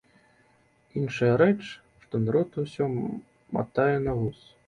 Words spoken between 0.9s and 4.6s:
Іншая рэч, што народ усё матае на вус.